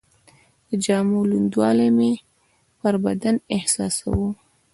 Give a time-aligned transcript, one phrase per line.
[0.67, 2.11] د جامو لوندوالی مې
[2.79, 4.29] پر بدن احساساوه.